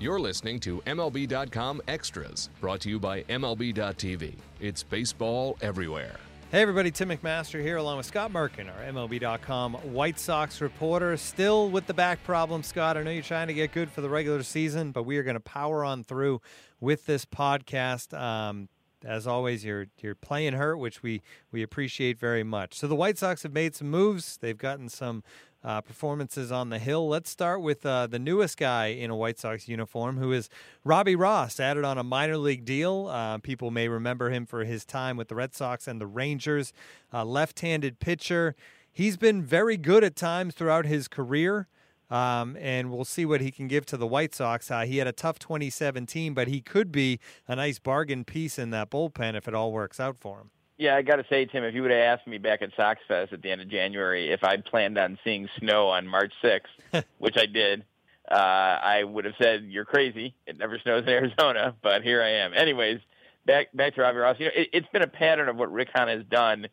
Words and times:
You're 0.00 0.18
listening 0.18 0.58
to 0.60 0.80
MLB.com 0.86 1.80
Extras, 1.86 2.50
brought 2.60 2.80
to 2.80 2.90
you 2.90 2.98
by 2.98 3.22
MLB.tv. 3.22 4.34
It's 4.60 4.82
baseball 4.82 5.56
everywhere. 5.62 6.16
Hey 6.50 6.62
everybody, 6.62 6.90
Tim 6.90 7.10
McMaster 7.10 7.62
here 7.62 7.76
along 7.76 7.98
with 7.98 8.06
Scott 8.06 8.32
Merkin, 8.32 8.68
our 8.68 8.92
MLB.com 8.92 9.74
White 9.74 10.18
Sox 10.18 10.60
reporter. 10.60 11.16
Still 11.16 11.70
with 11.70 11.86
the 11.86 11.94
back 11.94 12.22
problem, 12.24 12.64
Scott. 12.64 12.96
I 12.96 13.04
know 13.04 13.12
you're 13.12 13.22
trying 13.22 13.46
to 13.46 13.54
get 13.54 13.72
good 13.72 13.88
for 13.88 14.00
the 14.00 14.08
regular 14.08 14.42
season, 14.42 14.90
but 14.90 15.04
we 15.04 15.16
are 15.16 15.22
going 15.22 15.34
to 15.34 15.40
power 15.40 15.84
on 15.84 16.02
through 16.02 16.40
with 16.80 17.06
this 17.06 17.24
podcast. 17.24 18.18
Um, 18.18 18.68
as 19.04 19.26
always, 19.26 19.64
you're 19.64 19.86
you're 20.00 20.14
playing 20.14 20.54
hurt, 20.54 20.76
which 20.76 21.02
we 21.02 21.22
we 21.52 21.62
appreciate 21.62 22.18
very 22.18 22.44
much. 22.44 22.74
So 22.74 22.88
the 22.88 22.96
White 22.96 23.18
Sox 23.18 23.44
have 23.44 23.52
made 23.52 23.76
some 23.76 23.90
moves. 23.90 24.36
They've 24.38 24.58
gotten 24.58 24.88
some 24.88 25.22
uh, 25.64 25.80
performances 25.80 26.52
on 26.52 26.68
the 26.68 26.78
hill. 26.78 27.08
Let's 27.08 27.30
start 27.30 27.62
with 27.62 27.86
uh, 27.86 28.06
the 28.06 28.18
newest 28.18 28.58
guy 28.58 28.86
in 28.86 29.10
a 29.10 29.16
White 29.16 29.38
Sox 29.38 29.66
uniform, 29.66 30.18
who 30.18 30.32
is 30.32 30.50
Robbie 30.84 31.16
Ross, 31.16 31.58
added 31.58 31.84
on 31.84 31.96
a 31.96 32.04
minor 32.04 32.36
league 32.36 32.64
deal. 32.64 33.08
Uh, 33.08 33.38
people 33.38 33.70
may 33.70 33.88
remember 33.88 34.30
him 34.30 34.46
for 34.46 34.64
his 34.64 34.84
time 34.84 35.16
with 35.16 35.28
the 35.28 35.34
Red 35.34 35.54
Sox 35.54 35.88
and 35.88 36.00
the 36.00 36.06
Rangers. 36.06 36.72
left-handed 37.12 38.00
pitcher. 38.00 38.54
He's 38.92 39.16
been 39.16 39.42
very 39.42 39.76
good 39.76 40.04
at 40.04 40.14
times 40.14 40.54
throughout 40.54 40.86
his 40.86 41.08
career. 41.08 41.68
Um, 42.10 42.56
and 42.60 42.90
we'll 42.90 43.04
see 43.04 43.24
what 43.24 43.40
he 43.40 43.50
can 43.50 43.66
give 43.66 43.86
to 43.86 43.96
the 43.96 44.06
White 44.06 44.34
Sox. 44.34 44.70
Uh, 44.70 44.82
he 44.82 44.98
had 44.98 45.06
a 45.06 45.12
tough 45.12 45.38
2017, 45.38 46.34
but 46.34 46.48
he 46.48 46.60
could 46.60 46.92
be 46.92 47.18
a 47.48 47.56
nice 47.56 47.78
bargain 47.78 48.24
piece 48.24 48.58
in 48.58 48.70
that 48.70 48.90
bullpen 48.90 49.34
if 49.34 49.48
it 49.48 49.54
all 49.54 49.72
works 49.72 49.98
out 49.98 50.16
for 50.20 50.38
him. 50.38 50.50
Yeah, 50.76 50.96
I 50.96 51.02
got 51.02 51.16
to 51.16 51.24
say, 51.28 51.44
Tim, 51.46 51.62
if 51.62 51.74
you 51.74 51.82
would 51.82 51.92
have 51.92 52.18
asked 52.18 52.26
me 52.26 52.38
back 52.38 52.62
at 52.62 52.70
Sox 52.76 53.00
Fest 53.06 53.32
at 53.32 53.42
the 53.42 53.50
end 53.50 53.60
of 53.60 53.68
January 53.68 54.32
if 54.32 54.42
I 54.42 54.56
planned 54.56 54.98
on 54.98 55.18
seeing 55.22 55.48
snow 55.58 55.88
on 55.88 56.06
March 56.06 56.32
6th, 56.42 57.04
which 57.18 57.36
I 57.36 57.46
did, 57.46 57.84
uh, 58.30 58.34
I 58.34 59.04
would 59.04 59.24
have 59.24 59.34
said 59.40 59.64
you're 59.64 59.84
crazy. 59.84 60.34
It 60.46 60.58
never 60.58 60.78
snows 60.80 61.04
in 61.04 61.10
Arizona, 61.10 61.76
but 61.82 62.02
here 62.02 62.22
I 62.22 62.44
am. 62.44 62.54
Anyways, 62.54 63.00
back 63.46 63.68
back 63.74 63.94
to 63.94 64.00
Robbie 64.00 64.18
Ross. 64.18 64.36
You 64.38 64.46
know, 64.46 64.52
it, 64.54 64.70
it's 64.72 64.88
been 64.92 65.02
a 65.02 65.08
pattern 65.08 65.48
of 65.48 65.56
what 65.56 65.70
Rick 65.70 65.90
Hahn 65.94 66.08
has 66.08 66.24
done, 66.24 66.66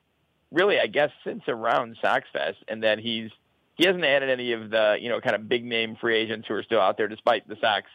really, 0.51 0.79
I 0.79 0.87
guess, 0.87 1.11
since 1.23 1.43
around 1.47 1.97
Sox 2.01 2.25
Fest, 2.31 2.57
and 2.67 2.83
that 2.83 2.99
he's 2.99 3.29
he 3.75 3.85
hasn't 3.85 4.05
added 4.05 4.29
any 4.29 4.53
of 4.53 4.69
the 4.69 4.97
you 4.99 5.09
know 5.09 5.19
kind 5.19 5.35
of 5.35 5.47
big 5.49 5.65
name 5.65 5.95
free 5.99 6.17
agents 6.17 6.47
who 6.47 6.55
are 6.55 6.63
still 6.63 6.81
out 6.81 6.97
there, 6.97 7.07
despite 7.07 7.47
the 7.47 7.57
Sox 7.59 7.87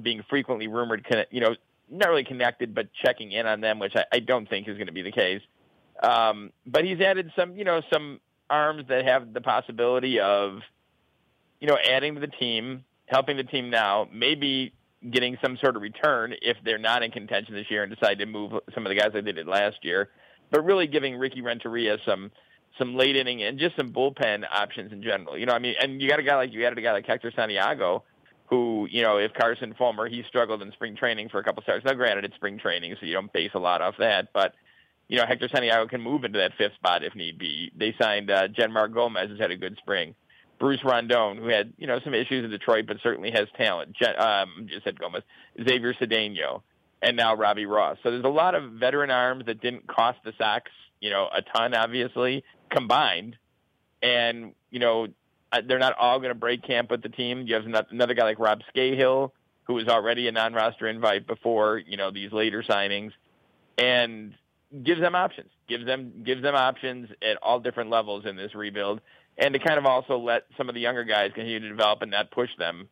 being 0.00 0.22
frequently 0.28 0.66
rumored, 0.66 1.06
you 1.30 1.40
know, 1.40 1.54
not 1.90 2.08
really 2.08 2.24
connected, 2.24 2.74
but 2.74 2.88
checking 2.92 3.32
in 3.32 3.46
on 3.46 3.60
them, 3.60 3.78
which 3.78 3.94
I, 3.96 4.04
I 4.12 4.18
don't 4.20 4.48
think 4.48 4.68
is 4.68 4.76
going 4.76 4.86
to 4.86 4.92
be 4.92 5.02
the 5.02 5.12
case. 5.12 5.42
Um, 6.02 6.50
but 6.66 6.84
he's 6.84 7.00
added 7.00 7.32
some, 7.36 7.56
you 7.56 7.64
know, 7.64 7.82
some 7.92 8.20
arms 8.50 8.84
that 8.88 9.04
have 9.04 9.32
the 9.32 9.40
possibility 9.40 10.20
of, 10.20 10.60
you 11.60 11.68
know, 11.68 11.78
adding 11.88 12.14
to 12.14 12.20
the 12.20 12.26
team, 12.26 12.84
helping 13.06 13.36
the 13.36 13.44
team 13.44 13.70
now, 13.70 14.08
maybe 14.12 14.72
getting 15.10 15.36
some 15.44 15.56
sort 15.58 15.76
of 15.76 15.82
return 15.82 16.34
if 16.42 16.56
they're 16.64 16.78
not 16.78 17.02
in 17.02 17.10
contention 17.10 17.54
this 17.54 17.70
year 17.70 17.82
and 17.82 17.94
decide 17.94 18.18
to 18.18 18.26
move 18.26 18.52
some 18.74 18.86
of 18.86 18.90
the 18.90 18.96
guys 18.96 19.10
like 19.14 19.24
they 19.24 19.32
did 19.32 19.46
last 19.46 19.76
year. 19.82 20.08
But 20.50 20.64
really 20.64 20.86
giving 20.86 21.16
Ricky 21.16 21.42
Renteria 21.42 21.98
some 22.06 22.30
some 22.78 22.96
late 22.96 23.14
inning 23.14 23.42
and 23.42 23.58
just 23.58 23.76
some 23.76 23.92
bullpen 23.92 24.44
options 24.50 24.92
in 24.92 25.00
general. 25.00 25.38
You 25.38 25.46
know, 25.46 25.52
I 25.52 25.60
mean, 25.60 25.74
and 25.80 26.02
you 26.02 26.08
got 26.08 26.18
a 26.18 26.24
guy 26.24 26.34
like 26.34 26.52
you 26.52 26.66
added 26.66 26.78
a 26.78 26.82
guy 26.82 26.92
like 26.92 27.06
Hector 27.06 27.32
Santiago, 27.34 28.02
who, 28.54 28.88
you 28.90 29.02
know, 29.02 29.16
if 29.18 29.32
Carson 29.34 29.74
Fulmer, 29.74 30.08
he 30.08 30.22
struggled 30.28 30.62
in 30.62 30.70
spring 30.72 30.96
training 30.96 31.28
for 31.28 31.38
a 31.38 31.44
couple 31.44 31.62
starts. 31.62 31.84
Now, 31.84 31.94
granted, 31.94 32.24
it's 32.24 32.34
spring 32.36 32.58
training, 32.58 32.94
so 32.98 33.06
you 33.06 33.12
don't 33.12 33.32
base 33.32 33.50
a 33.54 33.58
lot 33.58 33.82
off 33.82 33.96
that. 33.98 34.32
But, 34.32 34.54
you 35.08 35.18
know, 35.18 35.26
Hector 35.26 35.48
Santiago 35.52 35.88
can 35.88 36.00
move 36.00 36.24
into 36.24 36.38
that 36.38 36.52
fifth 36.56 36.74
spot 36.74 37.02
if 37.02 37.14
need 37.14 37.38
be. 37.38 37.72
They 37.76 37.94
signed 38.00 38.30
uh, 38.30 38.48
Jeanmar 38.48 38.92
Gomez, 38.92 39.28
who's 39.28 39.40
had 39.40 39.50
a 39.50 39.56
good 39.56 39.76
spring. 39.78 40.14
Bruce 40.60 40.84
Rondon, 40.84 41.38
who 41.38 41.48
had, 41.48 41.72
you 41.78 41.86
know, 41.86 41.98
some 42.04 42.14
issues 42.14 42.44
in 42.44 42.50
Detroit, 42.50 42.86
but 42.86 42.98
certainly 43.02 43.32
has 43.32 43.48
talent. 43.56 43.92
Je- 43.92 44.06
um, 44.06 44.68
just 44.70 44.84
said 44.84 44.98
Gomez. 44.98 45.22
Xavier 45.62 45.94
Cedeno, 45.94 46.62
and 47.02 47.16
now 47.16 47.34
Robbie 47.34 47.66
Ross. 47.66 47.98
So 48.02 48.10
there's 48.10 48.24
a 48.24 48.28
lot 48.28 48.54
of 48.54 48.72
veteran 48.72 49.10
arms 49.10 49.46
that 49.46 49.60
didn't 49.60 49.86
cost 49.88 50.18
the 50.24 50.32
Sox, 50.38 50.70
you 51.00 51.10
know, 51.10 51.28
a 51.36 51.42
ton, 51.42 51.74
obviously, 51.74 52.44
combined. 52.70 53.36
And, 54.00 54.54
you 54.70 54.78
know, 54.78 55.08
they're 55.60 55.78
not 55.78 55.96
all 55.98 56.18
going 56.18 56.30
to 56.30 56.38
break 56.38 56.62
camp 56.62 56.90
with 56.90 57.02
the 57.02 57.08
team. 57.08 57.46
You 57.46 57.54
have 57.54 57.66
another 57.90 58.14
guy 58.14 58.24
like 58.24 58.38
Rob 58.38 58.60
Scahill, 58.74 59.30
who 59.64 59.74
was 59.74 59.88
already 59.88 60.28
a 60.28 60.32
non-roster 60.32 60.86
invite 60.86 61.26
before 61.26 61.78
you 61.78 61.96
know 61.96 62.10
these 62.10 62.32
later 62.32 62.62
signings, 62.62 63.12
and 63.78 64.34
gives 64.82 65.00
them 65.00 65.14
options. 65.14 65.50
Gives 65.68 65.86
them 65.86 66.22
gives 66.24 66.42
them 66.42 66.54
options 66.54 67.08
at 67.22 67.36
all 67.42 67.60
different 67.60 67.90
levels 67.90 68.26
in 68.26 68.36
this 68.36 68.54
rebuild, 68.54 69.00
and 69.38 69.54
to 69.54 69.58
kind 69.58 69.78
of 69.78 69.86
also 69.86 70.18
let 70.18 70.46
some 70.56 70.68
of 70.68 70.74
the 70.74 70.80
younger 70.80 71.04
guys 71.04 71.30
continue 71.34 71.60
to 71.60 71.68
develop 71.68 72.02
and 72.02 72.10
not 72.10 72.30
push 72.30 72.50
them 72.58 72.88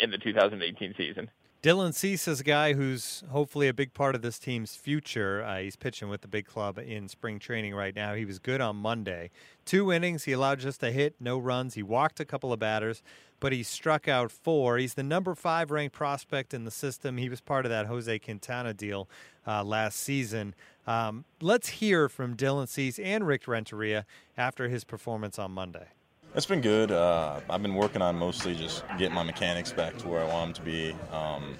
in 0.00 0.10
the 0.10 0.18
2018 0.18 0.94
season. 0.96 1.30
Dylan 1.64 1.94
Cease 1.94 2.28
is 2.28 2.40
a 2.40 2.44
guy 2.44 2.74
who's 2.74 3.24
hopefully 3.30 3.68
a 3.68 3.72
big 3.72 3.94
part 3.94 4.14
of 4.14 4.20
this 4.20 4.38
team's 4.38 4.76
future. 4.76 5.42
Uh, 5.42 5.60
he's 5.60 5.76
pitching 5.76 6.10
with 6.10 6.20
the 6.20 6.28
big 6.28 6.44
club 6.44 6.78
in 6.78 7.08
spring 7.08 7.38
training 7.38 7.74
right 7.74 7.96
now. 7.96 8.12
He 8.12 8.26
was 8.26 8.38
good 8.38 8.60
on 8.60 8.76
Monday. 8.76 9.30
Two 9.64 9.90
innings, 9.90 10.24
he 10.24 10.32
allowed 10.32 10.58
just 10.58 10.82
a 10.82 10.90
hit, 10.90 11.14
no 11.18 11.38
runs. 11.38 11.72
He 11.72 11.82
walked 11.82 12.20
a 12.20 12.26
couple 12.26 12.52
of 12.52 12.60
batters, 12.60 13.02
but 13.40 13.52
he 13.52 13.62
struck 13.62 14.08
out 14.08 14.30
four. 14.30 14.76
He's 14.76 14.92
the 14.92 15.02
number 15.02 15.34
five 15.34 15.70
ranked 15.70 15.96
prospect 15.96 16.52
in 16.52 16.64
the 16.64 16.70
system. 16.70 17.16
He 17.16 17.30
was 17.30 17.40
part 17.40 17.64
of 17.64 17.70
that 17.70 17.86
Jose 17.86 18.18
Quintana 18.18 18.74
deal 18.74 19.08
uh, 19.46 19.64
last 19.64 19.98
season. 19.98 20.54
Um, 20.86 21.24
let's 21.40 21.70
hear 21.70 22.10
from 22.10 22.36
Dylan 22.36 22.68
Cease 22.68 22.98
and 22.98 23.26
Rick 23.26 23.48
Renteria 23.48 24.04
after 24.36 24.68
his 24.68 24.84
performance 24.84 25.38
on 25.38 25.52
Monday. 25.52 25.86
It's 26.34 26.46
been 26.46 26.62
good. 26.62 26.90
Uh, 26.90 27.38
I've 27.48 27.62
been 27.62 27.76
working 27.76 28.02
on 28.02 28.16
mostly 28.16 28.56
just 28.56 28.82
getting 28.98 29.14
my 29.14 29.22
mechanics 29.22 29.72
back 29.72 29.96
to 29.98 30.08
where 30.08 30.20
I 30.20 30.26
want 30.26 30.56
them 30.56 30.64
to 30.64 30.68
be. 30.68 30.96
Um, 31.12 31.56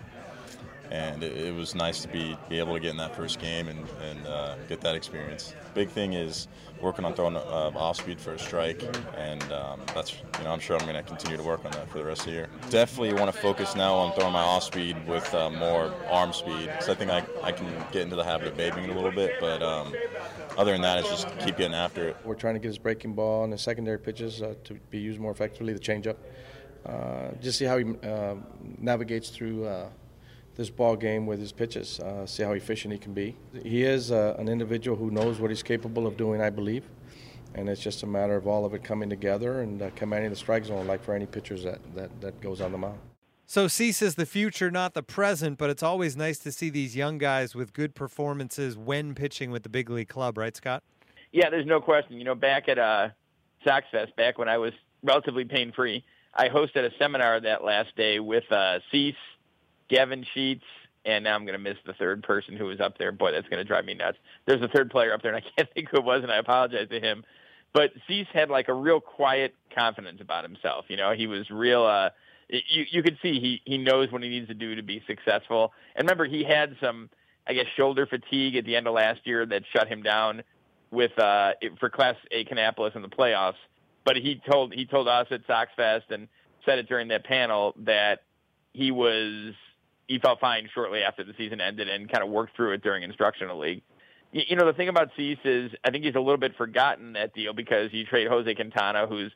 and 0.91 1.23
it, 1.23 1.37
it, 1.37 1.55
was 1.55 1.77
nice 1.77 2.01
to 2.03 2.09
be, 2.09 2.37
be 2.49 2.59
able 2.59 2.75
to 2.75 2.81
get 2.81 2.91
in 2.91 2.97
that 2.97 3.15
first 3.15 3.39
game 3.39 3.69
and, 3.69 3.87
and 4.03 4.27
uh, 4.27 4.57
get 4.69 4.81
that 4.81 4.97
experience. 4.97 5.55
Big 5.75 5.89
thing 5.89 6.15
is 6.15 6.49
working 6.81 7.05
on 7.05 7.15
throwing 7.15 7.37
uh, 7.37 7.41
off 7.77 7.97
speed 7.97 8.21
for 8.21 8.33
a 8.33 8.39
strike, 8.39 8.83
and 9.17 9.43
um, 9.53 9.81
that's 9.95 10.15
you 10.39 10.45
know 10.45 10.51
I'm 10.51 10.61
sure 10.61 10.77
I'm 10.77 10.87
going 10.87 10.97
to 10.97 11.03
continue 11.03 11.37
to 11.37 11.43
work 11.43 11.65
on 11.65 11.71
that 11.73 11.89
for 11.89 11.99
the 11.99 12.05
rest 12.05 12.23
of 12.23 12.27
the 12.27 12.33
year. 12.33 12.49
Definitely 12.71 13.15
want 13.15 13.33
to 13.33 13.41
focus 13.41 13.75
now 13.75 13.95
on 13.95 14.13
throwing 14.13 14.33
my 14.33 14.43
off 14.43 14.65
speed 14.65 14.97
with 15.09 15.33
uh, 15.35 15.51
more 15.51 15.93
arm 16.11 16.33
speed, 16.33 16.67
because 16.67 16.89
I 16.89 16.95
think 16.95 17.11
I, 17.11 17.25
I 17.43 17.53
can 17.53 17.67
get 17.91 18.03
into 18.03 18.17
the 18.17 18.25
habit 18.25 18.49
of 18.49 18.57
babying 18.57 18.85
it 18.85 18.91
a 18.91 18.95
little 18.95 19.13
bit, 19.13 19.35
but 19.41 19.63
um, 19.63 19.95
other 20.57 20.73
than 20.73 20.83
that, 20.83 20.99
it's 20.99 21.09
just 21.09 21.39
keep 21.39 21.57
getting 21.57 21.75
after 21.75 22.09
it. 22.09 22.17
We're 22.25 22.35
trying 22.35 22.55
to 22.55 22.61
get 22.61 22.69
his 22.69 22.79
breaking 22.79 23.15
ball 23.15 23.45
and 23.45 23.53
his 23.53 23.63
secondary 23.63 23.99
pitches 23.99 24.43
uh, 24.43 24.55
to 24.65 24.75
be 24.91 24.99
used 24.99 25.21
more 25.21 25.33
effectively, 25.33 25.73
the 25.73 25.81
changeup. 25.81 26.17
Uh, 26.87 27.31
just 27.41 27.59
see 27.59 27.65
how 27.65 27.79
he 27.79 27.85
uh, 28.03 28.35
navigates 28.79 29.31
through 29.31 29.67
uh, 29.67 29.89
this 30.55 30.71
ball 30.71 30.97
game 30.97 31.27
with 31.27 31.41
his 31.41 31.51
pitches, 31.51 31.99
uh, 32.01 32.27
see 32.27 32.43
how 32.43 32.53
efficient 32.53 32.93
he 32.93 32.99
can 32.99 33.13
be. 33.13 33.37
He 33.63 33.83
is 33.83 34.13
uh, 34.13 34.37
an 34.39 34.49
individual 34.49 34.97
who 34.97 35.11
knows 35.11 35.41
what 35.41 35.51
he's 35.51 35.63
capable 35.63 36.07
of 36.07 36.17
doing, 36.17 36.41
I 36.41 36.51
believe, 36.51 36.85
and 37.55 37.69
it's 37.69 37.81
just 37.81 38.03
a 38.03 38.07
matter 38.07 38.37
of 38.37 38.47
all 38.47 38.65
of 38.65 38.75
it 38.75 38.85
coming 38.85 39.11
together 39.11 39.63
and 39.63 39.95
commanding 39.97 40.31
the 40.31 40.37
strike 40.37 40.65
zone, 40.65 40.87
like 40.87 41.03
for 41.03 41.15
any 41.15 41.27
pitchers 41.27 41.65
that, 41.65 41.81
that, 41.95 42.21
that 42.21 42.41
goes 42.41 42.61
on 42.61 42.71
the 42.73 42.79
mound. 42.79 42.99
So 43.47 43.69
Cease 43.69 44.01
is 44.01 44.15
the 44.15 44.25
future, 44.25 44.71
not 44.71 44.95
the 44.95 45.03
present, 45.03 45.59
but 45.59 45.69
it's 45.69 45.83
always 45.83 46.17
nice 46.17 46.39
to 46.41 46.53
see 46.53 46.71
these 46.71 46.97
young 46.97 47.19
guys 47.19 47.55
with 47.55 47.75
good 47.75 47.95
performances 47.95 48.77
when 48.77 49.15
pitching 49.15 49.51
with 49.51 49.63
the 49.65 49.69
big 49.69 49.91
league 49.91 50.09
club, 50.09 50.39
right, 50.39 50.57
Scott? 50.57 50.83
Yeah, 51.31 51.51
there's 51.51 51.67
no 51.67 51.81
question. 51.81 52.17
You 52.17 52.25
know, 52.25 52.35
back 52.35 52.69
at 52.69 52.79
uh, 52.79 53.09
Sox 53.63 53.85
Fest, 53.93 54.17
back 54.17 54.39
when 54.39 54.49
I 54.49 54.57
was 54.57 54.73
relatively 55.03 55.45
pain 55.45 55.73
free, 55.73 56.05
I 56.33 56.49
hosted 56.49 56.87
a 56.87 56.91
seminar 56.99 57.39
that 57.41 57.63
last 57.63 57.95
day 57.97 58.19
with 58.19 58.51
uh, 58.51 58.79
Cease, 58.91 59.15
Gavin 59.91 60.25
Sheets, 60.33 60.65
and 61.05 61.25
now 61.25 61.35
I'm 61.35 61.45
going 61.45 61.59
to 61.59 61.63
miss 61.63 61.77
the 61.85 61.93
third 61.93 62.23
person 62.23 62.57
who 62.57 62.65
was 62.65 62.81
up 62.81 62.97
there. 62.97 63.13
Boy, 63.13 63.33
that's 63.33 63.49
going 63.49 63.59
to 63.59 63.65
drive 63.65 63.85
me 63.85 63.93
nuts. 63.93 64.17
There's 64.47 64.63
a 64.63 64.69
third 64.69 64.91
player 64.91 65.13
up 65.13 65.21
there, 65.21 65.35
and 65.35 65.45
I 65.45 65.49
can't 65.57 65.69
think 65.75 65.91
who 65.91 65.99
it 65.99 66.05
was, 66.05 66.23
and 66.23 66.33
I 66.33 66.39
apologize 66.39 66.89
to 66.89 66.99
him. 66.99 67.25
But 67.75 67.91
Cease 68.09 68.29
had 68.33 68.49
like 68.49 68.69
a 68.69 68.75
real 68.75 69.01
quiet 69.01 69.55
confidence 69.75 70.21
about 70.23 70.45
himself. 70.45 70.87
You 70.89 70.97
know, 70.97 71.13
he 71.13 71.27
was 71.27 71.51
real. 71.51 71.85
uh 71.85 72.11
you 72.49 72.85
you 72.91 73.03
can 73.03 73.19
see 73.23 73.41
he 73.41 73.61
he 73.65 73.79
knows 73.79 74.11
what 74.13 74.23
he 74.23 74.29
needs 74.29 74.49
to 74.49 74.55
do 74.55 74.75
to 74.75 74.83
be 74.83 75.03
successful. 75.07 75.73
And 75.97 76.07
remember, 76.07 76.25
he 76.27 76.45
had 76.45 76.77
some, 76.81 77.11
I 77.47 77.55
guess, 77.55 77.67
shoulder 77.77 78.07
fatigue 78.07 78.57
at 78.57 78.65
the 78.65 78.77
end 78.77 78.87
of 78.87 78.95
last 78.95 79.21
year 79.25 79.47
that 79.47 79.63
shut 79.75 79.89
him 79.89 80.03
down 80.03 80.43
with 80.91 81.19
uh 81.19 81.53
for 81.81 81.91
Class 81.91 82.17
A 82.31 82.45
Kannapolis 82.45 82.95
in 82.95 83.03
the 83.03 83.09
playoffs. 83.09 83.55
But 84.05 84.17
he 84.17 84.41
told 84.51 84.75
he 84.75 84.87
told 84.87 85.09
us 85.09 85.27
at 85.31 85.41
Sox 85.47 85.71
Fest 85.77 86.07
and 86.11 86.29
said 86.65 86.79
it 86.79 86.89
during 86.89 87.09
that 87.09 87.25
panel 87.25 87.75
that 87.79 88.21
he 88.73 88.91
was 88.91 89.55
he 90.07 90.19
felt 90.19 90.41
fine 90.41 90.69
shortly 90.75 91.03
after 91.03 91.25
the 91.25 91.33
season 91.39 91.61
ended 91.61 91.89
and 91.89 92.11
kind 92.11 92.23
of 92.23 92.31
worked 92.31 92.55
through 92.57 92.73
it 92.73 92.83
during 92.83 93.03
instructional 93.03 93.59
league. 93.59 93.83
You, 94.33 94.43
you 94.49 94.57
know, 94.57 94.67
the 94.67 94.75
thing 94.75 94.89
about 94.89 95.09
Cease 95.17 95.39
is 95.45 95.73
I 95.85 95.91
think 95.91 96.05
he's 96.05 96.15
a 96.15 96.21
little 96.21 96.37
bit 96.39 96.57
forgotten 96.57 97.15
that 97.15 97.35
deal 97.35 97.55
because 97.55 97.93
you 97.93 98.05
trade 98.05 98.29
Jose 98.29 98.55
Quintana, 98.55 99.07
who's 99.07 99.33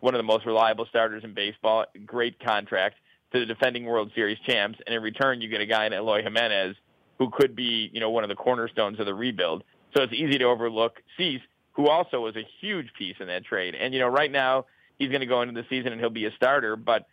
one 0.00 0.14
of 0.14 0.18
the 0.18 0.24
most 0.24 0.46
reliable 0.46 0.86
starters 0.86 1.24
in 1.24 1.34
baseball, 1.34 1.86
great 2.06 2.40
contract 2.40 2.96
to 3.32 3.40
the 3.40 3.46
defending 3.46 3.84
World 3.84 4.10
Series 4.14 4.38
champs, 4.46 4.78
and 4.86 4.94
in 4.94 5.02
return 5.02 5.40
you 5.40 5.48
get 5.48 5.60
a 5.60 5.66
guy 5.66 5.86
in 5.86 5.92
Eloy 5.92 6.22
Jimenez 6.22 6.76
who 7.18 7.30
could 7.30 7.54
be, 7.54 7.90
you 7.92 8.00
know, 8.00 8.10
one 8.10 8.24
of 8.24 8.28
the 8.28 8.34
cornerstones 8.34 8.98
of 8.98 9.06
the 9.06 9.14
rebuild. 9.14 9.62
So 9.94 10.02
it's 10.02 10.12
easy 10.12 10.38
to 10.38 10.44
overlook 10.44 11.02
Cease, 11.16 11.42
who 11.72 11.88
also 11.88 12.20
was 12.20 12.34
a 12.36 12.46
huge 12.60 12.88
piece 12.98 13.16
in 13.20 13.26
that 13.28 13.44
trade. 13.44 13.74
And 13.74 13.92
you 13.92 14.00
know, 14.00 14.08
right 14.08 14.30
now 14.30 14.66
he's 14.98 15.08
going 15.08 15.20
to 15.20 15.26
go 15.26 15.42
into 15.42 15.54
the 15.54 15.66
season 15.68 15.92
and 15.92 16.00
he'll 16.00 16.10
be 16.10 16.26
a 16.26 16.32
starter, 16.32 16.76
but 16.76 17.06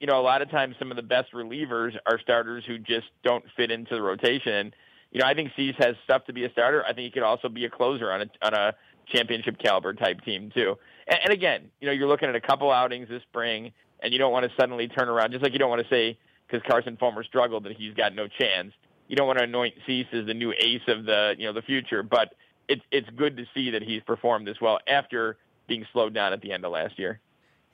you 0.00 0.06
know, 0.06 0.18
a 0.18 0.22
lot 0.22 0.40
of 0.40 0.50
times 0.50 0.76
some 0.78 0.90
of 0.90 0.96
the 0.96 1.02
best 1.02 1.32
relievers 1.32 1.92
are 2.06 2.18
starters 2.18 2.64
who 2.66 2.78
just 2.78 3.06
don't 3.22 3.44
fit 3.54 3.70
into 3.70 3.94
the 3.94 4.00
rotation. 4.00 4.72
You 5.12 5.20
know, 5.20 5.26
I 5.26 5.34
think 5.34 5.52
Cease 5.54 5.74
has 5.78 5.94
stuff 6.04 6.24
to 6.24 6.32
be 6.32 6.46
a 6.46 6.50
starter. 6.50 6.82
I 6.84 6.94
think 6.94 7.00
he 7.00 7.10
could 7.10 7.22
also 7.22 7.48
be 7.50 7.66
a 7.66 7.70
closer 7.70 8.10
on 8.10 8.22
a 8.22 8.26
on 8.42 8.54
a 8.54 8.74
championship 9.06 9.58
caliber 9.58 9.92
type 9.94 10.22
team 10.22 10.50
too. 10.54 10.76
And, 11.06 11.18
and 11.24 11.32
again, 11.32 11.70
you 11.80 11.86
know, 11.86 11.92
you're 11.92 12.08
looking 12.08 12.28
at 12.28 12.34
a 12.34 12.40
couple 12.40 12.70
outings 12.70 13.08
this 13.08 13.22
spring, 13.22 13.72
and 14.02 14.12
you 14.12 14.18
don't 14.18 14.32
want 14.32 14.44
to 14.44 14.52
suddenly 14.58 14.88
turn 14.88 15.08
around. 15.08 15.32
Just 15.32 15.42
like 15.42 15.52
you 15.52 15.58
don't 15.58 15.70
want 15.70 15.82
to 15.82 15.88
say 15.88 16.18
because 16.46 16.66
Carson 16.68 16.96
Fulmer 16.96 17.24
struggled 17.24 17.64
that 17.64 17.76
he's 17.76 17.94
got 17.94 18.14
no 18.14 18.26
chance. 18.28 18.72
You 19.08 19.16
don't 19.16 19.26
want 19.26 19.38
to 19.38 19.44
anoint 19.44 19.74
Cease 19.86 20.06
as 20.12 20.26
the 20.26 20.34
new 20.34 20.52
ace 20.52 20.82
of 20.88 21.04
the 21.04 21.34
you 21.38 21.46
know 21.46 21.52
the 21.52 21.62
future, 21.62 22.02
but 22.02 22.34
it's 22.68 22.82
it's 22.90 23.08
good 23.16 23.36
to 23.36 23.44
see 23.54 23.70
that 23.70 23.82
he's 23.82 24.02
performed 24.02 24.46
this 24.46 24.60
well 24.60 24.78
after 24.86 25.36
being 25.66 25.86
slowed 25.92 26.14
down 26.14 26.32
at 26.32 26.40
the 26.40 26.52
end 26.52 26.64
of 26.64 26.72
last 26.72 26.98
year. 26.98 27.20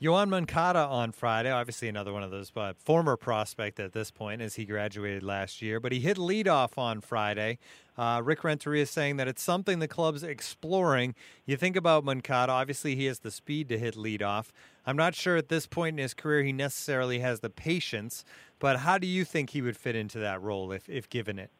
Yoan 0.00 0.28
Moncada 0.28 0.80
on 0.80 1.10
Friday, 1.10 1.50
obviously 1.50 1.88
another 1.88 2.12
one 2.12 2.22
of 2.22 2.30
those 2.30 2.52
uh, 2.54 2.74
former 2.76 3.16
prospect 3.16 3.80
at 3.80 3.94
this 3.94 4.10
point 4.10 4.42
as 4.42 4.56
he 4.56 4.66
graduated 4.66 5.22
last 5.22 5.62
year, 5.62 5.80
but 5.80 5.90
he 5.90 6.00
hit 6.00 6.18
leadoff 6.18 6.76
on 6.76 7.00
Friday. 7.00 7.58
Uh, 7.96 8.20
Rick 8.22 8.44
Renteria 8.44 8.82
is 8.82 8.90
saying 8.90 9.16
that 9.16 9.26
it's 9.26 9.42
something 9.42 9.78
the 9.78 9.88
club's 9.88 10.22
exploring. 10.22 11.14
You 11.46 11.56
think 11.56 11.76
about 11.76 12.04
Moncada, 12.04 12.52
obviously 12.52 12.94
he 12.94 13.06
has 13.06 13.20
the 13.20 13.30
speed 13.30 13.70
to 13.70 13.78
hit 13.78 13.94
leadoff. 13.94 14.48
I'm 14.84 14.98
not 14.98 15.14
sure 15.14 15.38
at 15.38 15.48
this 15.48 15.66
point 15.66 15.98
in 15.98 16.02
his 16.02 16.12
career 16.12 16.42
he 16.42 16.52
necessarily 16.52 17.20
has 17.20 17.40
the 17.40 17.48
patience, 17.48 18.22
but 18.58 18.80
how 18.80 18.98
do 18.98 19.06
you 19.06 19.24
think 19.24 19.50
he 19.50 19.62
would 19.62 19.78
fit 19.78 19.96
into 19.96 20.18
that 20.18 20.42
role 20.42 20.72
if, 20.72 20.90
if 20.90 21.08
given 21.08 21.38
it? 21.38 21.50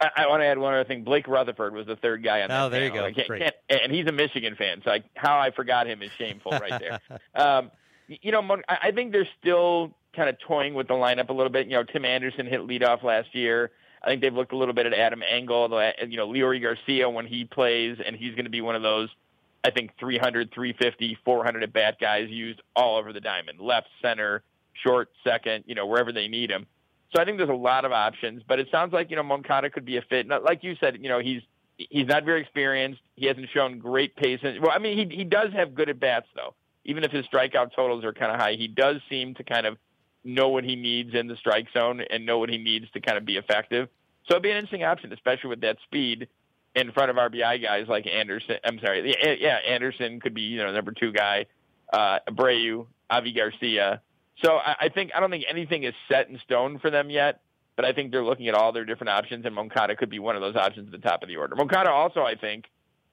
I, 0.00 0.08
I 0.16 0.26
want 0.26 0.42
to 0.42 0.46
add 0.46 0.58
one 0.58 0.74
other 0.74 0.82
thing. 0.82 1.04
Blake 1.04 1.28
Rutherford 1.28 1.72
was 1.72 1.86
the 1.86 1.94
third 1.94 2.24
guy 2.24 2.42
on 2.42 2.48
that. 2.48 2.60
Oh, 2.60 2.68
there 2.70 2.90
panel. 2.90 3.08
you 3.08 3.14
go. 3.14 3.22
Great. 3.28 3.52
and 3.68 3.92
he's 3.92 4.06
a 4.08 4.12
Michigan 4.12 4.56
fan, 4.56 4.82
so 4.84 4.90
I, 4.90 5.04
how 5.14 5.38
I 5.38 5.52
forgot 5.52 5.86
him 5.86 6.02
is 6.02 6.10
shameful 6.18 6.50
right 6.50 6.80
there. 6.80 7.00
um, 7.36 7.70
you 8.08 8.32
know, 8.32 8.58
I 8.68 8.90
think 8.92 9.12
they're 9.12 9.28
still 9.40 9.92
kind 10.14 10.28
of 10.28 10.38
toying 10.38 10.74
with 10.74 10.88
the 10.88 10.94
lineup 10.94 11.28
a 11.28 11.32
little 11.32 11.50
bit. 11.50 11.66
You 11.66 11.74
know, 11.74 11.84
Tim 11.84 12.04
Anderson 12.04 12.46
hit 12.46 12.60
leadoff 12.60 13.02
last 13.02 13.34
year. 13.34 13.70
I 14.02 14.08
think 14.08 14.20
they've 14.20 14.34
looked 14.34 14.52
a 14.52 14.56
little 14.56 14.74
bit 14.74 14.86
at 14.86 14.92
Adam 14.92 15.22
Engel, 15.22 15.68
you 16.06 16.16
know, 16.16 16.28
Leury 16.28 16.60
Garcia 16.60 17.08
when 17.08 17.26
he 17.26 17.44
plays, 17.44 17.96
and 18.04 18.14
he's 18.14 18.34
going 18.34 18.44
to 18.44 18.50
be 18.50 18.60
one 18.60 18.76
of 18.76 18.82
those, 18.82 19.08
I 19.64 19.70
think, 19.70 19.92
300, 19.98 20.52
350, 20.52 21.18
400 21.24 21.62
at 21.62 21.72
bat 21.72 21.96
guys 21.98 22.28
used 22.28 22.60
all 22.76 22.98
over 22.98 23.14
the 23.14 23.20
diamond, 23.20 23.60
left, 23.60 23.88
center, 24.02 24.42
short, 24.74 25.10
second, 25.24 25.64
you 25.66 25.74
know, 25.74 25.86
wherever 25.86 26.12
they 26.12 26.28
need 26.28 26.50
him. 26.50 26.66
So 27.14 27.22
I 27.22 27.24
think 27.24 27.38
there's 27.38 27.48
a 27.48 27.54
lot 27.54 27.86
of 27.86 27.92
options, 27.92 28.42
but 28.46 28.58
it 28.58 28.68
sounds 28.70 28.92
like 28.92 29.08
you 29.08 29.16
know 29.16 29.22
Moncada 29.22 29.70
could 29.70 29.84
be 29.84 29.96
a 29.98 30.02
fit. 30.02 30.26
Like 30.26 30.64
you 30.64 30.74
said, 30.80 30.98
you 31.00 31.08
know, 31.08 31.20
he's 31.20 31.42
he's 31.76 32.08
not 32.08 32.24
very 32.24 32.40
experienced. 32.40 33.00
He 33.14 33.26
hasn't 33.26 33.48
shown 33.54 33.78
great 33.78 34.16
pace. 34.16 34.40
Well, 34.42 34.72
I 34.74 34.80
mean, 34.80 34.98
he 34.98 35.16
he 35.16 35.22
does 35.22 35.52
have 35.52 35.76
good 35.76 35.88
at 35.88 36.00
bats 36.00 36.26
though 36.34 36.54
even 36.84 37.04
if 37.04 37.10
his 37.10 37.24
strikeout 37.26 37.74
totals 37.74 38.04
are 38.04 38.12
kind 38.12 38.32
of 38.32 38.40
high, 38.40 38.54
he 38.54 38.68
does 38.68 38.96
seem 39.08 39.34
to 39.34 39.44
kind 39.44 39.66
of 39.66 39.76
know 40.24 40.48
what 40.48 40.64
he 40.64 40.76
needs 40.76 41.14
in 41.14 41.26
the 41.26 41.36
strike 41.36 41.66
zone 41.72 42.02
and 42.10 42.24
know 42.24 42.38
what 42.38 42.48
he 42.48 42.58
needs 42.58 42.86
to 42.92 43.00
kind 43.00 43.18
of 43.18 43.24
be 43.24 43.36
effective. 43.36 43.88
So 44.26 44.34
it'd 44.34 44.42
be 44.42 44.50
an 44.50 44.56
interesting 44.56 44.84
option, 44.84 45.12
especially 45.12 45.50
with 45.50 45.60
that 45.60 45.76
speed 45.84 46.28
in 46.74 46.92
front 46.92 47.10
of 47.10 47.16
RBI 47.16 47.62
guys 47.62 47.86
like 47.88 48.06
Anderson. 48.06 48.56
I'm 48.64 48.78
sorry, 48.80 49.14
yeah, 49.40 49.58
Anderson 49.68 50.20
could 50.20 50.34
be 50.34 50.42
you 50.42 50.58
know 50.58 50.72
number 50.72 50.92
two 50.92 51.12
guy, 51.12 51.46
uh, 51.92 52.18
Abreu, 52.28 52.86
Avi 53.10 53.32
Garcia. 53.32 54.00
So 54.42 54.56
I, 54.56 54.76
I 54.80 54.88
think 54.88 55.12
I 55.14 55.20
don't 55.20 55.30
think 55.30 55.44
anything 55.48 55.84
is 55.84 55.94
set 56.10 56.28
in 56.28 56.38
stone 56.44 56.78
for 56.78 56.90
them 56.90 57.10
yet, 57.10 57.40
but 57.76 57.84
I 57.84 57.92
think 57.92 58.10
they're 58.10 58.24
looking 58.24 58.48
at 58.48 58.54
all 58.54 58.72
their 58.72 58.84
different 58.84 59.10
options, 59.10 59.44
and 59.44 59.54
Moncada 59.54 59.94
could 59.94 60.10
be 60.10 60.18
one 60.18 60.36
of 60.36 60.42
those 60.42 60.56
options 60.56 60.92
at 60.92 60.92
the 61.00 61.06
top 61.06 61.22
of 61.22 61.28
the 61.28 61.36
order. 61.36 61.54
Moncada 61.54 61.90
also, 61.90 62.22
I 62.22 62.34
think, 62.34 62.64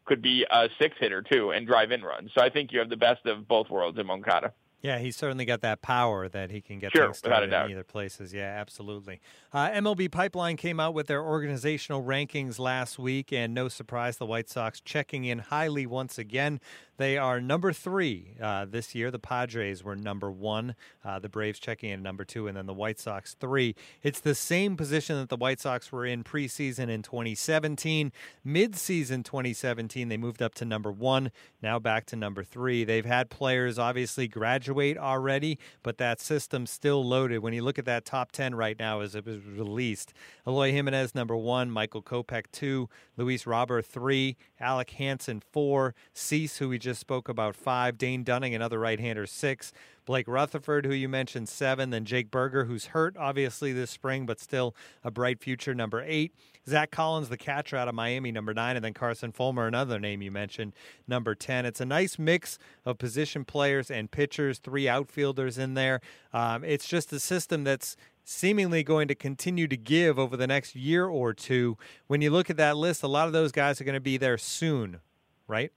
could 0.06 0.22
be 0.22 0.46
a 0.50 0.68
six 0.80 0.96
hitter 1.00 1.22
too 1.22 1.52
and 1.52 1.68
drive 1.68 1.92
in 1.92 2.02
runs. 2.02 2.32
So 2.36 2.42
I 2.42 2.50
think 2.50 2.72
you 2.72 2.80
have 2.80 2.90
the 2.90 2.98
best 2.98 3.26
of 3.26 3.48
both 3.48 3.70
worlds 3.70 3.98
in 4.00 4.08
Moncada. 4.08 4.54
Yeah, 4.82 4.98
he's 4.98 5.16
certainly 5.16 5.46
got 5.46 5.62
that 5.62 5.84
power 5.84 6.28
that 6.30 6.50
he 6.50 6.60
can 6.60 6.80
get 6.80 6.92
sure, 6.92 7.06
things 7.06 7.20
started 7.20 7.54
in 7.54 7.72
either 7.72 7.84
places. 7.84 8.34
Yeah, 8.34 8.58
absolutely. 8.60 9.22
Uh, 9.54 9.70
MLB 9.70 10.12
Pipeline 10.12 10.58
came 10.58 10.80
out 10.80 10.96
with 10.96 11.06
their 11.06 11.24
organizational 11.24 12.04
rankings 12.04 12.58
last 12.58 12.98
week, 12.98 13.32
and 13.32 13.54
no 13.54 13.68
surprise, 13.68 14.18
the 14.18 14.26
White 14.26 14.50
Sox 14.50 14.82
checking 14.82 15.26
in 15.26 15.40
highly 15.40 15.86
once 15.86 16.18
again. 16.18 16.60
They 16.98 17.18
are 17.18 17.42
number 17.42 17.74
three 17.74 18.36
uh, 18.42 18.66
this 18.66 18.94
year. 18.94 19.12
The 19.12 19.20
Padres 19.20 19.84
were 19.84 19.96
number 19.96 20.32
one. 20.32 20.76
Uh, 21.04 21.20
the 21.20 21.30
Braves 21.30 21.60
checking 21.60 21.90
in 21.90 22.04
number 22.04 22.24
two, 22.24 22.48
and 22.48 22.56
then 22.56 22.66
the 22.66 22.74
White 22.74 23.00
Sox 23.00 23.36
three. 23.40 23.76
It's 24.04 24.20
the 24.20 24.36
same 24.36 24.78
position 24.78 25.18
that 25.18 25.30
the 25.30 25.38
White 25.38 25.60
Sox 25.60 25.92
were 25.92 26.06
in 26.06 26.24
preseason 26.24 26.90
in 26.90 27.02
2017. 27.02 28.12
Mid-season 28.44 29.24
2017, 29.24 30.10
they 30.10 30.18
moved 30.18 30.42
up 30.42 30.54
to 30.56 30.66
number 30.66 30.92
one. 30.92 31.32
Now 31.62 31.80
back 31.80 32.06
to 32.08 32.16
number 32.16 32.44
three. 32.44 32.84
They've 32.84 33.06
had 33.06 33.30
players 33.30 33.80
obviously 33.80 34.28
graduate 34.28 34.71
already, 34.98 35.58
but 35.82 35.98
that 35.98 36.22
system's 36.22 36.70
still 36.70 37.04
loaded. 37.04 37.40
When 37.40 37.54
you 37.54 37.64
look 37.64 37.80
at 37.80 37.86
that 37.86 38.06
top 38.06 38.32
10 38.32 38.54
right 38.54 38.78
now 38.78 39.00
as 39.00 39.16
it 39.16 39.26
was 39.26 39.44
released, 39.44 40.14
Eloy 40.46 40.72
Jimenez 40.72 41.16
number 41.16 41.36
one, 41.36 41.72
Michael 41.72 42.04
Kopech 42.04 42.46
two, 42.52 42.90
Luis 43.18 43.48
Robert 43.48 43.86
three, 43.86 44.38
Alec 44.60 44.92
Hansen 44.92 45.42
four, 45.52 45.96
Cease, 46.14 46.58
who 46.58 46.70
we 46.70 46.78
just 46.78 46.92
just 46.92 47.00
spoke 47.00 47.30
about 47.30 47.56
five. 47.56 47.98
Dane 47.98 48.24
Dunning, 48.24 48.54
another 48.54 48.78
right 48.78 49.00
hander, 49.00 49.26
six. 49.26 49.72
Blake 50.06 50.28
Rutherford, 50.28 50.86
who 50.86 50.94
you 50.94 51.08
mentioned, 51.08 51.50
seven. 51.50 51.90
Then 51.90 52.06
Jake 52.06 52.32
Burger, 52.32 52.66
who's 52.66 52.88
hurt 52.88 53.16
obviously 53.18 53.72
this 53.74 53.92
spring, 53.92 54.26
but 54.26 54.40
still 54.40 54.76
a 55.04 55.12
bright 55.12 55.40
future, 55.40 55.74
number 55.74 56.04
eight. 56.06 56.34
Zach 56.68 56.92
Collins, 56.92 57.30
the 57.30 57.38
catcher 57.38 57.76
out 57.76 57.88
of 57.88 57.96
Miami, 57.96 58.32
number 58.32 58.54
nine. 58.54 58.76
And 58.76 58.86
then 58.86 58.94
Carson 58.94 59.32
Fulmer, 59.32 59.68
another 59.68 60.00
name 60.00 60.22
you 60.22 60.32
mentioned, 60.32 60.74
number 61.08 61.36
10. 61.36 61.66
It's 61.66 61.82
a 61.82 61.86
nice 61.86 62.20
mix 62.20 62.60
of 62.86 62.98
position 62.98 63.46
players 63.46 63.90
and 63.90 64.12
pitchers, 64.12 64.60
three 64.60 64.88
outfielders 64.88 65.58
in 65.58 65.74
there. 65.74 66.02
Um, 66.34 66.64
it's 66.64 66.88
just 66.88 67.12
a 67.14 67.20
system 67.20 67.64
that's 67.64 67.96
seemingly 68.24 68.84
going 68.84 69.08
to 69.08 69.16
continue 69.16 69.68
to 69.68 69.78
give 69.78 70.20
over 70.20 70.38
the 70.38 70.48
next 70.48 70.76
year 70.76 71.08
or 71.08 71.34
two. 71.34 71.78
When 72.08 72.22
you 72.22 72.30
look 72.30 72.50
at 72.50 72.58
that 72.58 72.78
list, 72.78 73.04
a 73.04 73.08
lot 73.08 73.28
of 73.28 73.34
those 73.34 73.52
guys 73.52 73.82
are 73.82 73.84
going 73.84 73.94
to 73.94 74.00
be 74.00 74.18
there 74.18 74.38
soon, 74.38 75.00
right? 75.48 75.72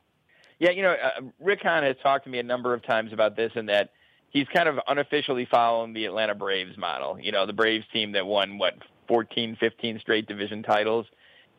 Yeah, 0.59 0.71
you 0.71 0.83
know, 0.83 0.93
uh, 0.93 1.21
Rick 1.41 1.61
Hahn 1.63 1.83
has 1.83 1.97
talked 2.03 2.25
to 2.25 2.31
me 2.31 2.39
a 2.39 2.43
number 2.43 2.75
of 2.75 2.85
times 2.85 3.13
about 3.13 3.37
this 3.37 3.53
and 3.55 3.69
that 3.69 3.91
he's 4.35 4.47
kind 4.55 4.69
of 4.69 4.79
unofficially 4.87 5.49
following 5.51 5.95
the 5.95 6.05
Atlanta 6.05 6.35
Braves 6.35 6.77
model. 6.77 7.19
You 7.19 7.33
know, 7.33 7.47
the 7.47 7.55
Braves 7.55 7.87
team 7.93 8.13
that 8.13 8.27
won, 8.27 8.59
what, 8.59 8.75
14, 9.09 9.57
15 9.59 10.01
straight 10.01 10.27
division 10.27 10.63
titles, 10.63 11.07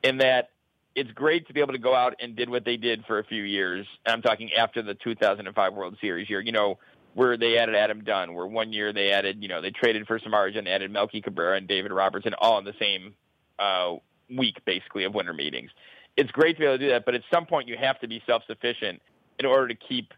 in 0.03 0.19
that 0.19 0.49
it's 0.93 1.11
great 1.11 1.47
to 1.47 1.53
be 1.53 1.61
able 1.61 1.73
to 1.73 1.79
go 1.79 1.95
out 1.95 2.15
and 2.19 2.35
did 2.35 2.49
what 2.49 2.63
they 2.63 2.77
did 2.77 3.03
for 3.05 3.17
a 3.17 3.23
few 3.23 3.41
years. 3.41 3.87
I'm 4.05 4.21
talking 4.21 4.51
after 4.53 4.83
the 4.83 4.93
2005 4.93 5.73
World 5.73 5.97
Series 5.99 6.29
year, 6.29 6.39
you 6.39 6.51
know, 6.51 6.77
where 7.15 7.37
they 7.37 7.57
added 7.57 7.75
Adam 7.75 8.03
Dunn, 8.03 8.33
where 8.33 8.45
one 8.45 8.71
year 8.71 8.93
they 8.93 9.11
added, 9.11 9.41
you 9.41 9.47
know, 9.47 9.61
they 9.61 9.71
traded 9.71 10.05
for 10.05 10.19
Samardzija, 10.19 10.67
added 10.67 10.91
Melky 10.91 11.21
Cabrera 11.21 11.57
and 11.57 11.67
David 11.67 11.91
Robertson 11.91 12.35
all 12.37 12.59
in 12.59 12.65
the 12.65 12.73
same 12.79 13.15
uh, 13.57 13.95
week, 14.29 14.57
basically, 14.65 15.05
of 15.05 15.15
winter 15.15 15.33
meetings 15.33 15.71
it's 16.17 16.31
great 16.31 16.53
to 16.53 16.59
be 16.59 16.65
able 16.65 16.77
to 16.77 16.83
do 16.83 16.89
that, 16.89 17.05
but 17.05 17.15
at 17.15 17.21
some 17.33 17.45
point 17.45 17.67
you 17.67 17.75
have 17.77 17.99
to 17.99 18.07
be 18.07 18.21
self-sufficient 18.25 19.01
in 19.39 19.45
order 19.45 19.67
to 19.67 19.75
keep 19.75 20.13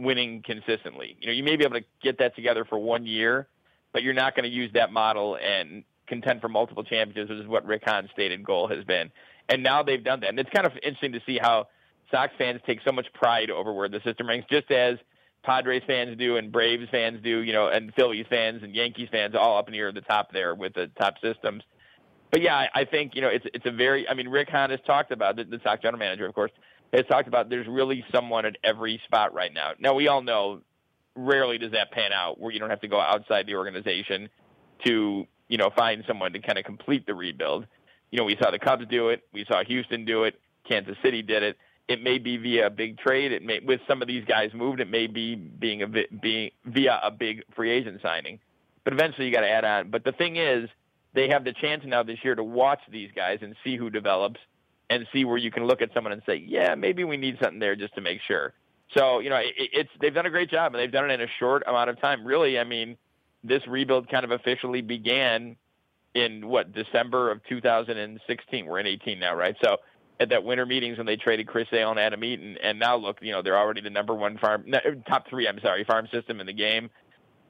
winning 0.00 0.42
consistently. 0.42 1.16
You 1.20 1.28
know, 1.28 1.32
you 1.32 1.42
may 1.42 1.56
be 1.56 1.64
able 1.64 1.78
to 1.78 1.86
get 2.02 2.18
that 2.18 2.34
together 2.34 2.64
for 2.64 2.78
one 2.78 3.06
year, 3.06 3.48
but 3.92 4.02
you're 4.02 4.14
not 4.14 4.34
going 4.34 4.48
to 4.48 4.54
use 4.54 4.72
that 4.74 4.92
model 4.92 5.36
and 5.36 5.84
contend 6.06 6.40
for 6.40 6.48
multiple 6.48 6.82
championships, 6.84 7.30
which 7.30 7.40
is 7.40 7.46
what 7.46 7.64
Rick 7.66 7.82
Hahn's 7.84 8.10
stated 8.12 8.44
goal 8.44 8.68
has 8.68 8.84
been. 8.84 9.10
And 9.48 9.62
now 9.62 9.82
they've 9.82 10.02
done 10.02 10.20
that. 10.20 10.30
And 10.30 10.38
it's 10.38 10.50
kind 10.50 10.66
of 10.66 10.72
interesting 10.82 11.12
to 11.12 11.20
see 11.26 11.38
how 11.40 11.68
Sox 12.10 12.32
fans 12.38 12.60
take 12.66 12.80
so 12.84 12.92
much 12.92 13.06
pride 13.12 13.50
over 13.50 13.72
where 13.72 13.88
the 13.88 14.00
system 14.04 14.28
ranks, 14.28 14.46
just 14.50 14.70
as 14.70 14.96
Padres 15.42 15.82
fans 15.86 16.16
do 16.18 16.36
and 16.36 16.52
Braves 16.52 16.88
fans 16.90 17.20
do, 17.22 17.40
you 17.40 17.52
know, 17.52 17.68
and 17.68 17.92
Phillies 17.94 18.26
fans 18.28 18.62
and 18.62 18.74
Yankees 18.74 19.08
fans 19.10 19.34
all 19.34 19.58
up 19.58 19.68
near 19.70 19.92
the 19.92 20.02
top 20.02 20.32
there 20.32 20.54
with 20.54 20.74
the 20.74 20.88
top 20.98 21.14
systems 21.22 21.62
but 22.30 22.42
yeah, 22.42 22.54
I, 22.54 22.68
I 22.74 22.84
think 22.84 23.14
you 23.14 23.20
know 23.20 23.28
it's 23.28 23.46
it's 23.52 23.66
a 23.66 23.70
very. 23.70 24.08
I 24.08 24.14
mean, 24.14 24.28
Rick 24.28 24.48
Hahn 24.50 24.70
has 24.70 24.80
talked 24.86 25.10
about 25.10 25.36
the, 25.36 25.44
the 25.44 25.60
Sox 25.64 25.82
general 25.82 25.98
manager, 25.98 26.26
of 26.26 26.34
course, 26.34 26.52
has 26.92 27.06
talked 27.06 27.28
about 27.28 27.48
there's 27.48 27.68
really 27.68 28.04
someone 28.12 28.44
at 28.46 28.56
every 28.64 29.00
spot 29.04 29.32
right 29.34 29.52
now. 29.52 29.72
Now 29.78 29.94
we 29.94 30.08
all 30.08 30.22
know, 30.22 30.60
rarely 31.14 31.58
does 31.58 31.72
that 31.72 31.90
pan 31.92 32.12
out 32.12 32.40
where 32.40 32.52
you 32.52 32.58
don't 32.58 32.70
have 32.70 32.80
to 32.80 32.88
go 32.88 33.00
outside 33.00 33.46
the 33.46 33.54
organization 33.54 34.28
to 34.84 35.26
you 35.48 35.58
know 35.58 35.70
find 35.76 36.04
someone 36.06 36.32
to 36.32 36.40
kind 36.40 36.58
of 36.58 36.64
complete 36.64 37.06
the 37.06 37.14
rebuild. 37.14 37.66
You 38.10 38.18
know, 38.18 38.24
we 38.24 38.36
saw 38.42 38.50
the 38.50 38.58
Cubs 38.58 38.86
do 38.90 39.10
it, 39.10 39.22
we 39.32 39.44
saw 39.44 39.62
Houston 39.62 40.04
do 40.04 40.24
it, 40.24 40.40
Kansas 40.68 40.96
City 41.02 41.22
did 41.22 41.42
it. 41.42 41.56
It 41.88 42.02
may 42.02 42.18
be 42.18 42.36
via 42.36 42.66
a 42.66 42.70
big 42.70 42.98
trade. 42.98 43.32
It 43.32 43.42
may 43.42 43.58
with 43.58 43.80
some 43.88 44.00
of 44.00 44.06
these 44.06 44.24
guys 44.24 44.50
moved. 44.54 44.80
It 44.80 44.88
may 44.88 45.08
be 45.08 45.34
being 45.34 45.82
a 45.82 45.88
being 45.88 46.50
via 46.64 47.00
a 47.02 47.10
big 47.10 47.42
free 47.54 47.70
agent 47.70 48.00
signing. 48.00 48.38
But 48.84 48.92
eventually, 48.92 49.26
you 49.26 49.34
got 49.34 49.40
to 49.40 49.50
add 49.50 49.64
on. 49.64 49.90
But 49.90 50.04
the 50.04 50.12
thing 50.12 50.36
is 50.36 50.70
they 51.14 51.28
have 51.28 51.44
the 51.44 51.52
chance 51.52 51.82
now 51.84 52.02
this 52.02 52.18
year 52.22 52.34
to 52.34 52.44
watch 52.44 52.80
these 52.90 53.10
guys 53.14 53.40
and 53.42 53.56
see 53.64 53.76
who 53.76 53.90
develops 53.90 54.38
and 54.90 55.06
see 55.12 55.24
where 55.24 55.38
you 55.38 55.50
can 55.50 55.66
look 55.66 55.80
at 55.80 55.90
someone 55.94 56.12
and 56.12 56.22
say, 56.26 56.44
yeah, 56.46 56.74
maybe 56.74 57.04
we 57.04 57.16
need 57.16 57.38
something 57.40 57.60
there 57.60 57.76
just 57.76 57.94
to 57.94 58.02
make 58.02 58.20
sure. 58.26 58.52
So 58.96 59.20
you 59.20 59.30
know, 59.30 59.36
it, 59.36 59.54
it's 59.56 59.90
they've 60.00 60.12
done 60.12 60.26
a 60.26 60.30
great 60.30 60.50
job 60.50 60.74
and 60.74 60.82
they've 60.82 60.92
done 60.92 61.10
it 61.10 61.14
in 61.14 61.20
a 61.22 61.30
short 61.38 61.62
amount 61.66 61.90
of 61.90 62.00
time. 62.00 62.26
Really, 62.26 62.58
I 62.58 62.64
mean, 62.64 62.98
this 63.42 63.66
rebuild 63.66 64.10
kind 64.10 64.24
of 64.24 64.32
officially 64.32 64.82
began 64.82 65.56
in 66.14 66.46
what 66.46 66.72
December 66.72 67.30
of 67.30 67.40
2016. 67.48 68.66
We're 68.66 68.80
in 68.80 68.86
18 68.86 69.18
now, 69.18 69.34
right? 69.34 69.54
So 69.62 69.76
at 70.18 70.30
that 70.30 70.44
winter 70.44 70.66
meetings 70.66 70.98
when 70.98 71.06
they 71.06 71.16
traded 71.16 71.46
Chris 71.46 71.68
Sale 71.70 71.92
and 71.92 72.00
Adam 72.00 72.22
Eaton, 72.24 72.58
and 72.62 72.78
now 72.78 72.96
look, 72.96 73.18
you 73.22 73.32
know, 73.32 73.42
they're 73.42 73.56
already 73.56 73.80
the 73.80 73.90
number 73.90 74.14
one 74.14 74.36
farm, 74.38 74.66
top 75.08 75.28
three. 75.30 75.48
I'm 75.48 75.60
sorry, 75.62 75.84
farm 75.84 76.08
system 76.12 76.40
in 76.40 76.46
the 76.46 76.52
game 76.52 76.90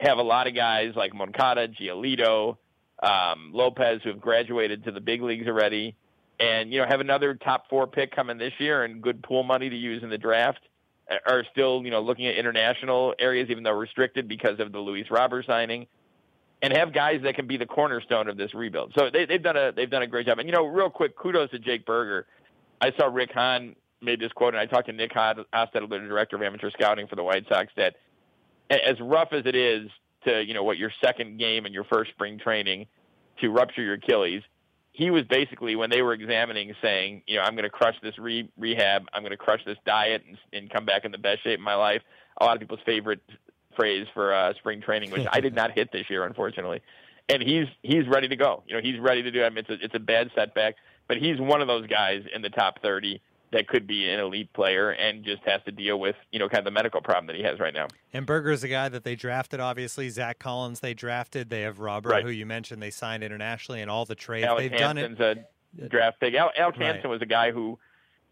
have 0.01 0.19
a 0.19 0.23
lot 0.23 0.47
of 0.47 0.55
guys 0.55 0.93
like 0.97 1.15
Moncada, 1.15 1.69
Giolito, 1.69 2.57
um, 3.03 3.51
Lopez 3.53 4.01
who 4.03 4.11
have 4.11 4.21
graduated 4.21 4.85
to 4.85 4.93
the 4.93 5.01
big 5.01 5.23
leagues 5.23 5.47
already, 5.47 5.97
and 6.41 6.73
you 6.73 6.81
know 6.81 6.87
have 6.89 7.01
another 7.01 7.35
top 7.35 7.69
four 7.69 7.87
pick 7.87 8.15
coming 8.15 8.39
this 8.39 8.55
year 8.59 8.85
and 8.85 9.03
good 9.03 9.23
pool 9.23 9.43
money 9.43 9.69
to 9.69 9.77
use 9.77 10.03
in 10.03 10.09
the 10.09 10.19
draft. 10.19 10.61
Uh, 11.11 11.17
are 11.27 11.45
still 11.53 11.83
you 11.85 11.91
know 11.91 12.01
looking 12.01 12.27
at 12.27 12.37
international 12.37 13.15
areas 13.19 13.49
even 13.51 13.63
though 13.63 13.73
restricted 13.73 14.27
because 14.27 14.59
of 14.59 14.73
the 14.73 14.79
Luis 14.79 15.11
Robert 15.11 15.45
signing, 15.47 15.87
and 16.63 16.77
have 16.77 16.93
guys 16.93 17.21
that 17.23 17.35
can 17.35 17.47
be 17.47 17.57
the 17.57 17.67
cornerstone 17.67 18.29
of 18.29 18.37
this 18.37 18.55
rebuild. 18.55 18.93
So 18.99 19.11
they, 19.11 19.27
they've 19.27 19.43
done 19.43 19.57
a 19.57 19.73
they've 19.73 19.91
done 19.91 20.03
a 20.03 20.07
great 20.07 20.27
job. 20.27 20.39
And 20.39 20.49
you 20.49 20.55
know, 20.55 20.67
real 20.67 20.91
quick, 20.91 21.17
kudos 21.17 21.51
to 21.51 21.59
Jake 21.59 21.85
Burger. 21.85 22.27
I 22.81 22.93
saw 22.99 23.07
Rick 23.07 23.33
Hahn 23.33 23.77
made 24.01 24.21
this 24.21 24.33
quote, 24.33 24.55
and 24.55 24.61
I 24.61 24.65
talked 24.65 24.87
to 24.87 24.95
Nick 24.95 25.13
Hahn, 25.13 25.45
Hostetler, 25.53 25.91
the 25.91 25.99
director 25.99 26.37
of 26.37 26.43
amateur 26.43 26.71
scouting 26.71 27.07
for 27.07 27.17
the 27.17 27.23
White 27.23 27.47
Sox, 27.47 27.71
that 27.77 27.97
as 28.71 28.99
rough 29.01 29.33
as 29.33 29.43
it 29.45 29.55
is 29.55 29.91
to 30.25 30.43
you 30.43 30.55
know 30.55 30.63
what 30.63 30.79
your 30.79 30.93
second 31.03 31.39
game 31.39 31.67
and 31.67 31.75
your 31.75 31.85
first 31.85 32.11
spring 32.13 32.39
training 32.39 32.87
to 33.41 33.51
rupture 33.51 33.83
your 33.83 33.95
Achilles, 33.95 34.43
he 35.01 35.11
was 35.11 35.25
basically 35.25 35.77
when 35.77 35.89
they 35.89 36.03
were 36.03 36.13
examining 36.13 36.75
saying, 36.83 37.23
you 37.27 37.37
know, 37.37 37.43
I'm 37.43 37.55
going 37.55 37.65
to 37.65 37.71
crush 37.71 37.95
this 38.03 38.19
re- 38.19 38.51
rehab, 38.59 39.07
I'm 39.15 39.23
going 39.23 39.31
to 39.31 39.39
crush 39.39 39.65
this 39.65 39.79
diet, 39.87 40.23
and, 40.29 40.37
and 40.53 40.71
come 40.71 40.85
back 40.85 41.07
in 41.07 41.11
the 41.11 41.17
best 41.17 41.43
shape 41.43 41.59
of 41.59 41.65
my 41.65 41.75
life. 41.75 42.03
A 42.39 42.45
lot 42.45 42.55
of 42.55 42.61
people's 42.61 42.81
favorite 42.85 43.23
phrase 43.77 44.07
for 44.13 44.35
uh, 44.35 44.53
spring 44.59 44.83
training, 44.83 45.11
which 45.11 45.27
I 45.33 45.41
did 45.41 45.55
not 45.55 45.73
hit 45.73 45.91
this 45.91 46.11
year, 46.11 46.27
unfortunately. 46.27 46.83
And 47.31 47.43
he's 47.43 47.67
he's 47.83 48.07
ready 48.09 48.29
to 48.29 48.37
go. 48.37 48.63
You 48.67 48.75
know, 48.75 48.83
he's 48.83 49.01
ready 49.01 49.23
to 49.23 49.31
do. 49.31 49.43
I 49.43 49.49
mean, 49.49 49.65
it's 49.67 49.71
a, 49.71 49.85
it's 49.87 49.95
a 49.95 50.01
bad 50.01 50.31
setback, 50.35 50.75
but 51.09 51.17
he's 51.17 51.41
one 51.41 51.63
of 51.63 51.67
those 51.67 51.87
guys 51.87 52.25
in 52.35 52.43
the 52.43 52.51
top 52.51 52.83
30 52.83 53.23
that 53.53 53.67
could 53.67 53.87
be 53.87 54.09
an 54.09 54.21
elite 54.21 54.53
player 54.53 54.91
and 54.91 55.25
just 55.25 55.43
has 55.45 55.61
to 55.65 55.73
deal 55.73 55.99
with 55.99 56.17
you 56.31 56.39
know 56.39 56.49
kind 56.49 56.61
of 56.61 56.65
the 56.65 56.71
medical 56.71 57.01
problem 57.01 57.27
that 57.27 57.37
he 57.37 57.43
has 57.43 57.59
right 57.59 57.75
now. 57.75 57.89
And 58.13 58.27
Burger's 58.27 58.65
a 58.65 58.69
guy 58.69 58.89
that 58.89 59.05
they 59.05 59.17
drafted. 59.17 59.61
Obviously, 59.61 60.09
Zach 60.09 60.39
Collins 60.39 60.81
they 60.81 60.95
drafted. 60.95 61.51
They 61.51 61.63
have 61.63 61.81
Robert, 61.81 62.11
right. 62.11 62.25
who 62.25 62.31
you 62.31 62.47
mentioned 62.47 62.83
they 62.83 62.91
signed 62.91 63.23
internationally, 63.23 63.83
and 63.83 63.91
all 63.91 64.05
the 64.05 64.15
trades 64.15 64.47
Alex 64.47 64.71
they've 64.71 64.79
done 64.79 64.99
it. 64.99 65.21
a 65.21 65.89
draft 65.89 66.21
pick. 66.21 66.35
Al, 66.35 66.51
Right. 66.57 66.77
Hansen 66.77 67.11
was 67.11 67.23
a 67.23 67.27
guy 67.27 67.53
who, 67.53 67.79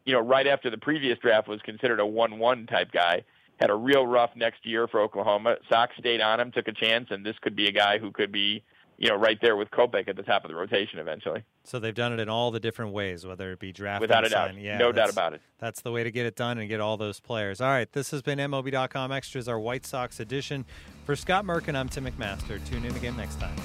you 0.05 0.13
know, 0.13 0.21
right 0.21 0.47
after 0.47 0.71
the 0.71 0.79
previous 0.79 1.19
draft 1.19 1.49
was 1.49 1.61
considered 1.63 2.01
a 2.01 2.07
one-one 2.07 2.67
type 2.67 2.93
guy. 2.93 3.25
Had 3.61 3.71
a 3.71 3.75
real 3.75 4.07
rough 4.07 4.31
next 4.37 4.65
year 4.65 4.87
for 4.87 5.01
Oklahoma. 5.01 5.57
Sox 5.69 5.93
stayed 5.99 6.21
on 6.21 6.39
him, 6.39 6.53
took 6.53 6.69
a 6.69 6.73
chance, 6.73 7.09
and 7.11 7.27
this 7.27 7.37
could 7.41 7.57
be 7.57 7.67
a 7.67 7.73
guy 7.73 7.99
who 7.99 8.13
could 8.13 8.31
be, 8.31 8.63
you 8.99 9.09
know, 9.09 9.15
right 9.15 9.39
there 9.41 9.57
with 9.57 9.71
Kopech 9.71 10.09
at 10.09 10.17
the 10.17 10.25
top 10.25 10.45
of 10.45 10.51
the 10.51 10.57
rotation 10.57 10.99
eventually. 10.99 11.45
So 11.63 11.79
they've 11.79 11.95
done 11.95 12.13
it 12.13 12.21
in 12.21 12.29
all 12.29 12.51
the 12.51 12.59
different 12.59 12.93
ways, 12.93 13.25
whether 13.25 13.53
it 13.53 13.61
be 13.61 13.73
drafting, 13.73 14.03
Without 14.03 14.27
a 14.27 14.29
doubt. 14.29 14.59
Yeah, 14.59 14.77
no 14.77 14.91
doubt 14.91 15.11
about 15.11 15.35
it. 15.35 15.41
That's 15.59 15.81
the 15.83 15.93
way 15.93 16.03
to 16.03 16.11
get 16.11 16.27
it 16.27 16.35
done 16.35 16.59
and 16.59 16.69
get 16.69 16.81
all 16.81 16.97
those 16.97 17.21
players. 17.21 17.61
All 17.61 17.69
right, 17.69 17.91
this 17.93 18.11
has 18.11 18.23
been 18.23 18.39
MLB.com 18.39 19.13
Extras, 19.13 19.49
our 19.49 19.61
White 19.61 19.87
Sox 19.87 20.19
edition. 20.19 20.65
For 21.05 21.15
Scott 21.15 21.45
Merkin, 21.45 21.77
I'm 21.77 21.89
Tim 21.89 22.05
McMaster. 22.05 22.65
Tune 22.67 22.85
in 22.85 22.95
again 22.97 23.17
next 23.17 23.39
time. 23.41 23.57